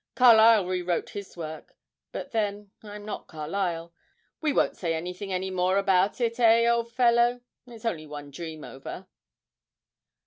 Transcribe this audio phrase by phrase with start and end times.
[0.15, 1.77] Carlyle rewrote his work;
[2.11, 3.93] but then I'm not Carlyle.
[4.41, 7.41] We won't say anything any more about it, eh, old fellow?
[7.67, 9.05] It's only one dream over.'